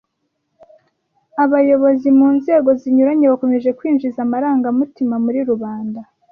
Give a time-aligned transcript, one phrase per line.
[1.43, 5.99] Abayobozi munzego zinyuranye bakomeje kwinjiza amarangamutima muri rubanda